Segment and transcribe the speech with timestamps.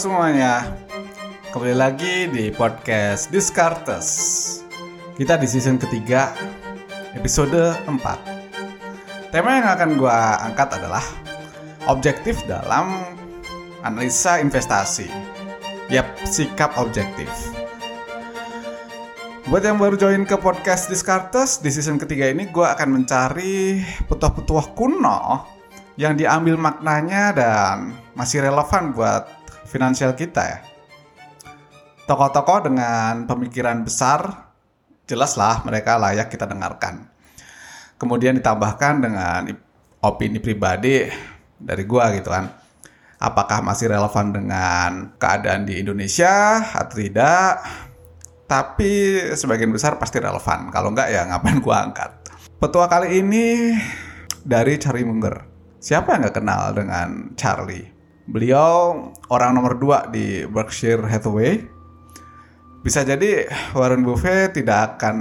[0.00, 0.64] semuanya,
[1.52, 4.08] kembali lagi di podcast Discartes.
[5.12, 6.32] Kita di season ketiga,
[7.12, 9.28] episode 4.
[9.28, 11.04] Tema yang akan gue angkat adalah
[11.84, 13.12] objektif dalam
[13.84, 15.04] analisa investasi.
[15.92, 17.28] Yap, sikap objektif.
[19.52, 24.72] Buat yang baru join ke podcast Discartes, di season ketiga ini gue akan mencari petuah-petuah
[24.72, 25.44] kuno
[26.00, 29.39] yang diambil maknanya dan masih relevan buat
[29.70, 30.58] finansial kita ya.
[32.10, 34.50] Tokoh-tokoh dengan pemikiran besar,
[35.06, 37.06] jelaslah mereka layak kita dengarkan.
[37.94, 39.46] Kemudian ditambahkan dengan
[40.02, 41.06] opini pribadi
[41.54, 42.50] dari gua gitu kan.
[43.20, 47.62] Apakah masih relevan dengan keadaan di Indonesia atau tidak?
[48.50, 50.72] Tapi sebagian besar pasti relevan.
[50.74, 52.10] Kalau enggak ya ngapain gua angkat.
[52.58, 53.76] Petua kali ini
[54.42, 55.46] dari Charlie Munger.
[55.78, 57.99] Siapa yang nggak kenal dengan Charlie?
[58.30, 61.66] Beliau orang nomor dua di Berkshire Hathaway.
[62.80, 65.16] Bisa jadi Warren Buffett tidak akan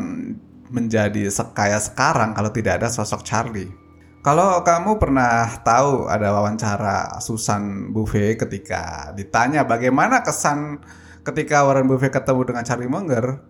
[0.70, 3.74] menjadi sekaya sekarang kalau tidak ada sosok Charlie.
[4.22, 10.78] Kalau kamu pernah tahu ada wawancara Susan Buffett ketika ditanya bagaimana kesan
[11.26, 13.42] ketika Warren Buffett ketemu dengan Charlie Munger,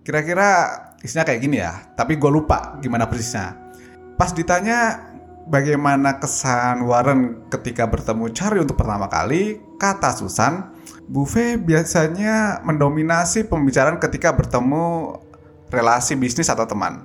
[0.00, 0.72] kira-kira
[1.04, 1.92] isinya kayak gini ya.
[1.92, 3.60] Tapi gue lupa gimana persisnya.
[4.16, 5.11] Pas ditanya
[5.46, 10.70] bagaimana kesan Warren ketika bertemu Charlie untuk pertama kali, kata Susan,
[11.10, 15.18] Buffet biasanya mendominasi pembicaraan ketika bertemu
[15.72, 17.02] relasi bisnis atau teman.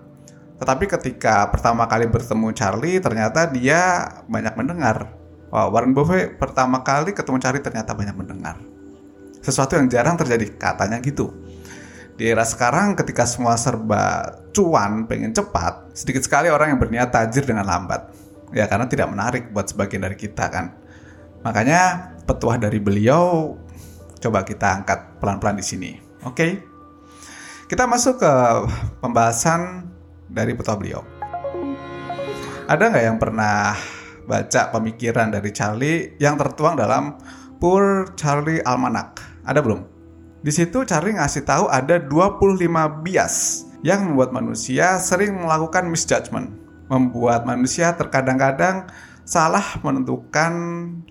[0.57, 5.13] Tetapi ketika pertama kali bertemu Charlie, ternyata dia banyak mendengar.
[5.47, 8.57] Wow, Warren Buffett pertama kali ketemu Charlie ternyata banyak mendengar.
[9.39, 11.31] Sesuatu yang jarang terjadi, katanya gitu.
[12.17, 17.45] Di era sekarang ketika semua serba cuan, pengen cepat, sedikit sekali orang yang berniat tajir
[17.45, 20.75] dengan lambat ya karena tidak menarik buat sebagian dari kita kan.
[21.43, 23.55] Makanya petuah dari beliau
[24.17, 25.91] coba kita angkat pelan-pelan di sini
[26.25, 26.33] oke?
[26.33, 26.51] Okay?
[27.67, 28.33] kita masuk ke
[29.03, 29.91] pembahasan
[30.31, 31.03] dari petuah beliau.
[32.67, 33.75] Ada nggak yang pernah
[34.27, 37.15] baca pemikiran dari Charlie yang tertuang dalam
[37.59, 39.19] Poor Charlie Almanac?
[39.43, 39.83] Ada belum?
[40.39, 47.43] Di situ Charlie ngasih tahu ada 25 bias yang membuat manusia sering melakukan misjudgment membuat
[47.43, 48.87] manusia terkadang-kadang
[49.27, 50.53] salah menentukan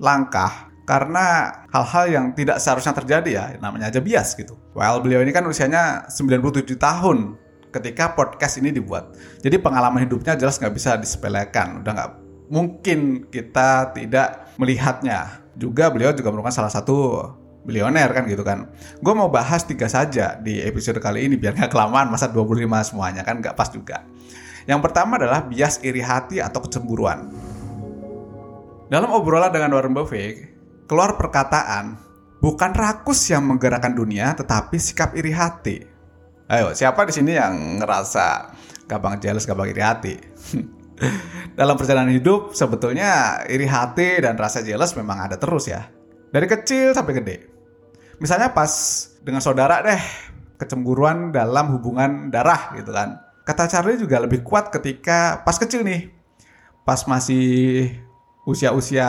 [0.01, 4.57] langkah karena hal-hal yang tidak seharusnya terjadi ya namanya aja bias gitu.
[4.73, 7.37] Well beliau ini kan usianya 97 tahun
[7.75, 9.13] ketika podcast ini dibuat.
[9.43, 11.85] Jadi pengalaman hidupnya jelas nggak bisa disepelekan.
[11.85, 12.11] Udah nggak
[12.49, 15.45] mungkin kita tidak melihatnya.
[15.59, 17.25] Juga beliau juga merupakan salah satu
[17.67, 18.71] bilioner kan gitu kan.
[19.03, 23.27] Gue mau bahas tiga saja di episode kali ini biar nggak kelamaan masa 25 semuanya
[23.27, 24.07] kan nggak pas juga.
[24.67, 27.31] Yang pertama adalah bias iri hati atau kecemburuan.
[28.91, 30.43] Dalam obrolan dengan Warren Buffett,
[30.91, 31.99] keluar perkataan,
[32.43, 35.87] bukan rakus yang menggerakkan dunia, tetapi sikap iri hati.
[36.51, 38.55] Ayo, siapa di sini yang ngerasa
[38.87, 40.15] gampang jealous, gampang iri hati?
[41.59, 45.91] Dalam perjalanan hidup, sebetulnya iri hati dan rasa jealous memang ada terus ya.
[46.31, 47.37] Dari kecil sampai gede.
[48.19, 48.71] Misalnya pas
[49.23, 50.03] dengan saudara deh,
[50.59, 56.11] kecemburuan dalam hubungan darah gitu kan kata Charlie juga lebih kuat ketika pas kecil nih.
[56.83, 57.95] Pas masih
[58.43, 59.07] usia-usia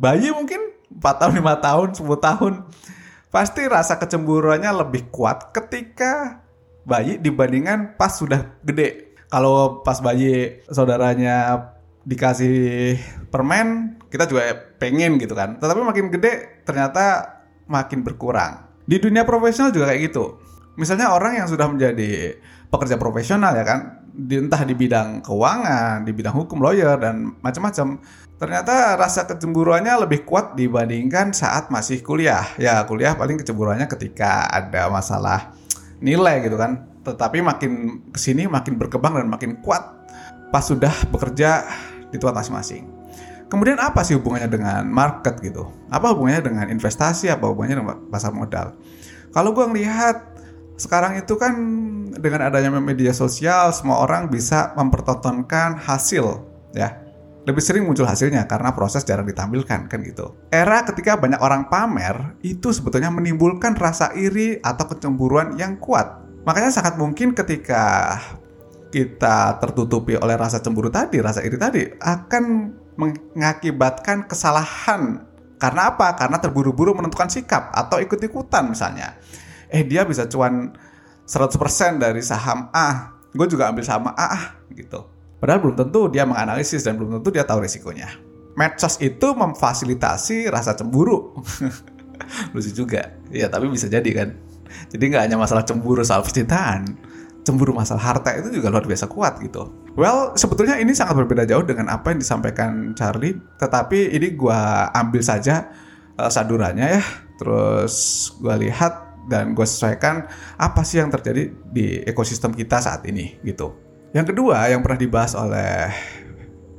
[0.00, 2.52] bayi mungkin 4 tahun, 5 tahun, 10 tahun.
[3.32, 6.44] Pasti rasa kecemburuannya lebih kuat ketika
[6.84, 9.16] bayi dibandingkan pas sudah gede.
[9.32, 11.68] Kalau pas bayi saudaranya
[12.04, 12.98] dikasih
[13.32, 15.56] permen, kita juga pengen gitu kan.
[15.56, 18.68] Tetapi makin gede ternyata makin berkurang.
[18.84, 20.41] Di dunia profesional juga kayak gitu.
[20.76, 22.40] Misalnya orang yang sudah menjadi
[22.72, 28.00] pekerja profesional ya kan di, entah di bidang keuangan, di bidang hukum, lawyer dan macam-macam.
[28.40, 32.44] Ternyata rasa kecemburuannya lebih kuat dibandingkan saat masih kuliah.
[32.56, 35.54] Ya, kuliah paling kecemburuannya ketika ada masalah
[36.00, 36.88] nilai gitu kan.
[37.02, 37.72] Tetapi makin
[38.10, 39.82] ke sini makin berkembang dan makin kuat
[40.52, 41.64] pas sudah bekerja
[42.12, 42.84] di tempat masing-masing.
[43.48, 45.68] Kemudian apa sih hubungannya dengan market gitu?
[45.92, 47.28] Apa hubungannya dengan investasi?
[47.28, 48.72] Apa hubungannya dengan pasar modal?
[49.28, 50.32] Kalau gue ngelihat
[50.76, 51.54] sekarang itu kan
[52.16, 56.42] dengan adanya media sosial semua orang bisa mempertontonkan hasil
[56.72, 57.02] ya
[57.42, 60.30] lebih sering muncul hasilnya karena proses jarang ditampilkan kan gitu.
[60.54, 66.22] Era ketika banyak orang pamer itu sebetulnya menimbulkan rasa iri atau kecemburuan yang kuat.
[66.46, 68.18] Makanya sangat mungkin ketika
[68.94, 72.44] kita tertutupi oleh rasa cemburu tadi, rasa iri tadi akan
[72.94, 75.26] mengakibatkan kesalahan.
[75.58, 76.14] Karena apa?
[76.14, 79.18] Karena terburu-buru menentukan sikap atau ikut-ikutan misalnya
[79.72, 80.76] eh dia bisa cuan
[81.24, 81.56] 100%
[81.96, 85.08] dari saham A, gue juga ambil saham A gitu.
[85.42, 88.06] Padahal belum tentu dia menganalisis dan belum tentu dia tahu risikonya.
[88.54, 91.34] Medsos itu memfasilitasi rasa cemburu.
[92.54, 93.16] Lucu juga.
[93.32, 94.38] Ya tapi bisa jadi kan.
[94.92, 96.96] Jadi nggak hanya masalah cemburu soal percintaan,
[97.44, 99.68] cemburu masalah harta itu juga luar biasa kuat gitu.
[99.98, 105.20] Well, sebetulnya ini sangat berbeda jauh dengan apa yang disampaikan Charlie, tetapi ini gua ambil
[105.20, 105.68] saja
[106.16, 107.02] uh, sadurannya ya.
[107.36, 107.94] Terus
[108.40, 110.26] gua lihat dan gue sesuaikan
[110.58, 113.74] apa sih yang terjadi di ekosistem kita saat ini gitu.
[114.12, 115.88] Yang kedua yang pernah dibahas oleh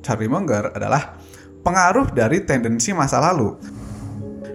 [0.03, 1.17] Charlie Munger adalah
[1.63, 3.55] pengaruh dari tendensi masa lalu.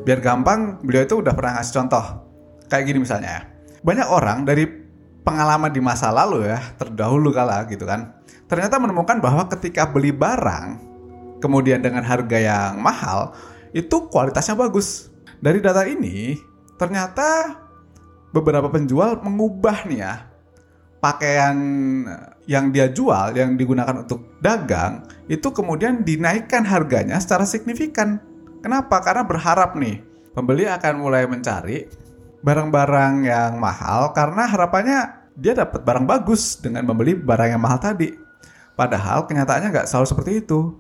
[0.05, 2.05] Biar gampang, beliau itu udah pernah ngasih contoh.
[2.69, 3.43] Kayak gini misalnya ya.
[3.81, 4.65] Banyak orang dari
[5.25, 8.17] pengalaman di masa lalu ya, terdahulu kala gitu kan.
[8.49, 10.81] Ternyata menemukan bahwa ketika beli barang,
[11.45, 13.37] kemudian dengan harga yang mahal,
[13.77, 15.13] itu kualitasnya bagus.
[15.39, 16.35] Dari data ini,
[16.81, 17.68] ternyata
[18.35, 20.15] beberapa penjual mengubah nih ya
[20.99, 21.57] pakaian
[22.45, 28.19] yang dia jual yang digunakan untuk dagang itu kemudian dinaikkan harganya secara signifikan.
[28.59, 28.99] Kenapa?
[28.99, 30.03] Karena berharap nih
[30.35, 31.87] pembeli akan mulai mencari
[32.43, 34.99] barang-barang yang mahal karena harapannya
[35.39, 38.11] dia dapat barang bagus dengan membeli barang yang mahal tadi.
[38.75, 40.75] Padahal kenyataannya nggak selalu seperti itu.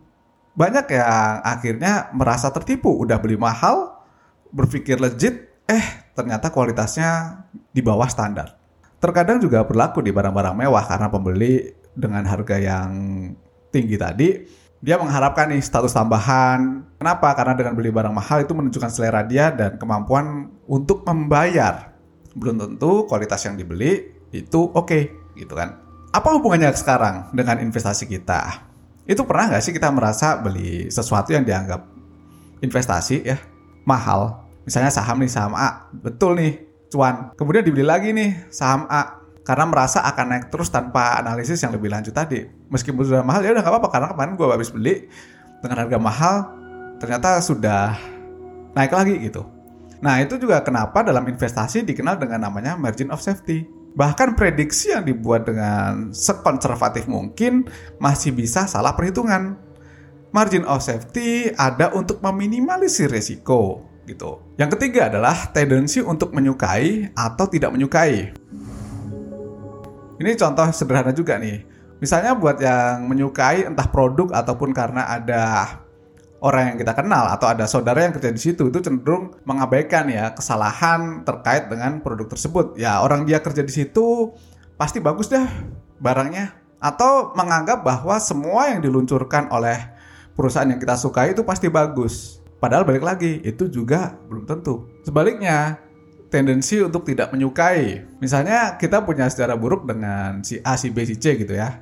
[0.58, 4.02] Banyak yang akhirnya merasa tertipu, udah beli mahal,
[4.50, 8.58] berpikir legit, eh ternyata kualitasnya di bawah standar.
[8.98, 12.90] Terkadang juga berlaku di barang-barang mewah karena pembeli dengan harga yang
[13.70, 14.28] tinggi tadi,
[14.82, 16.82] dia mengharapkan nih status tambahan.
[16.98, 17.30] Kenapa?
[17.38, 21.94] Karena dengan beli barang mahal itu menunjukkan selera dia dan kemampuan untuk membayar.
[22.34, 25.02] Belum tentu kualitas yang dibeli itu oke, okay,
[25.38, 25.78] gitu kan.
[26.10, 28.66] Apa hubungannya sekarang dengan investasi kita?
[29.06, 31.86] Itu pernah nggak sih kita merasa beli sesuatu yang dianggap
[32.58, 33.38] investasi ya
[33.86, 35.88] mahal misalnya saham nih saham A.
[35.96, 36.52] Betul nih
[36.92, 37.32] cuan.
[37.32, 39.24] Kemudian dibeli lagi nih saham A.
[39.40, 42.44] Karena merasa akan naik terus tanpa analisis yang lebih lanjut tadi.
[42.68, 43.88] Meskipun sudah mahal ya udah nggak apa-apa.
[43.88, 44.94] Karena kemarin gue habis beli
[45.64, 46.36] dengan harga mahal
[47.00, 47.96] ternyata sudah
[48.76, 49.48] naik lagi gitu.
[50.04, 53.64] Nah itu juga kenapa dalam investasi dikenal dengan namanya margin of safety.
[53.96, 57.66] Bahkan prediksi yang dibuat dengan sekonservatif mungkin
[57.96, 59.56] masih bisa salah perhitungan.
[60.28, 64.40] Margin of safety ada untuk meminimalisir resiko gitu.
[64.56, 68.32] Yang ketiga adalah tendensi untuk menyukai atau tidak menyukai.
[70.18, 71.62] Ini contoh sederhana juga nih.
[72.00, 75.42] Misalnya buat yang menyukai entah produk ataupun karena ada
[76.38, 80.30] orang yang kita kenal atau ada saudara yang kerja di situ itu cenderung mengabaikan ya
[80.30, 82.78] kesalahan terkait dengan produk tersebut.
[82.78, 84.32] Ya orang dia kerja di situ
[84.78, 85.42] pasti bagus deh
[85.98, 89.98] barangnya atau menganggap bahwa semua yang diluncurkan oleh
[90.38, 92.37] perusahaan yang kita sukai itu pasti bagus.
[92.58, 94.90] Padahal balik lagi, itu juga belum tentu.
[95.06, 95.78] Sebaliknya,
[96.28, 98.04] tendensi untuk tidak menyukai.
[98.20, 101.80] Misalnya kita punya sejarah buruk dengan si A, si B, si C gitu ya.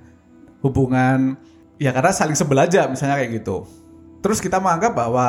[0.61, 1.37] Hubungan,
[1.81, 3.67] ya karena saling sebelaja misalnya kayak gitu.
[4.23, 5.29] Terus kita menganggap bahwa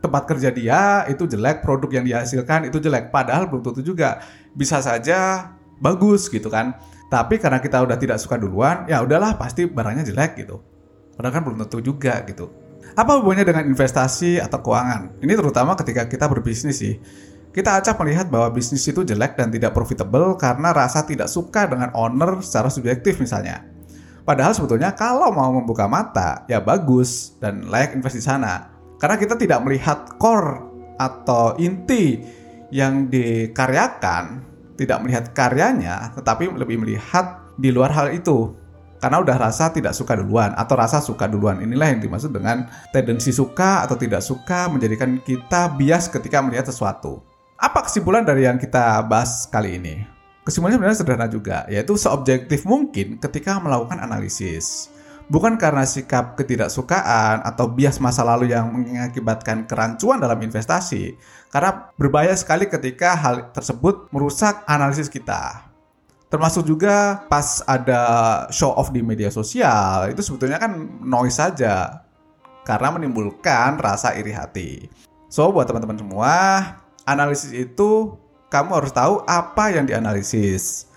[0.00, 3.08] tempat kerja dia itu jelek, produk yang dihasilkan itu jelek.
[3.14, 4.20] Padahal belum tentu juga.
[4.54, 6.76] Bisa saja bagus gitu kan.
[7.08, 10.58] Tapi karena kita udah tidak suka duluan, ya udahlah pasti barangnya jelek gitu.
[11.14, 12.63] Padahal kan belum tentu juga gitu.
[12.92, 15.18] Apa hubungannya dengan investasi atau keuangan?
[15.24, 17.00] Ini terutama ketika kita berbisnis sih.
[17.54, 21.94] Kita acap melihat bahwa bisnis itu jelek dan tidak profitable karena rasa tidak suka dengan
[21.94, 23.62] owner secara subjektif misalnya.
[24.26, 28.54] Padahal sebetulnya kalau mau membuka mata, ya bagus dan layak investasi di sana.
[28.98, 30.66] Karena kita tidak melihat core
[30.98, 32.18] atau inti
[32.74, 34.42] yang dikaryakan,
[34.74, 38.63] tidak melihat karyanya, tetapi lebih melihat di luar hal itu
[39.02, 41.60] karena udah rasa tidak suka duluan atau rasa suka duluan.
[41.60, 47.20] Inilah yang dimaksud dengan tendensi suka atau tidak suka menjadikan kita bias ketika melihat sesuatu.
[47.58, 49.94] Apa kesimpulan dari yang kita bahas kali ini?
[50.44, 54.92] Kesimpulannya sebenarnya sederhana juga, yaitu seobjektif mungkin ketika melakukan analisis.
[55.24, 61.16] Bukan karena sikap ketidaksukaan atau bias masa lalu yang mengakibatkan kerancuan dalam investasi,
[61.48, 65.73] karena berbahaya sekali ketika hal tersebut merusak analisis kita
[66.32, 68.02] termasuk juga pas ada
[68.50, 72.04] show off di media sosial itu sebetulnya kan noise saja
[72.64, 74.88] karena menimbulkan rasa iri hati.
[75.28, 76.34] So buat teman-teman semua,
[77.04, 78.16] analisis itu
[78.48, 80.88] kamu harus tahu apa yang dianalisis.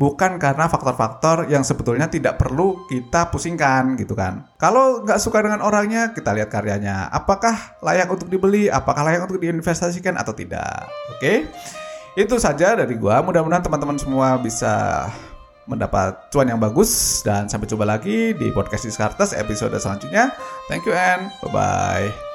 [0.00, 4.48] Bukan karena faktor-faktor yang sebetulnya tidak perlu kita pusingkan gitu kan.
[4.56, 7.12] Kalau nggak suka dengan orangnya, kita lihat karyanya.
[7.12, 8.72] Apakah layak untuk dibeli?
[8.72, 10.88] Apakah layak untuk diinvestasikan atau tidak?
[11.12, 11.20] Oke?
[11.20, 11.38] Okay?
[12.18, 13.22] Itu saja dari gua.
[13.22, 15.06] Mudah-mudahan teman-teman semua bisa
[15.70, 20.34] mendapat cuan yang bagus dan sampai jumpa lagi di podcast Diskartes episode selanjutnya.
[20.66, 22.29] Thank you and bye bye.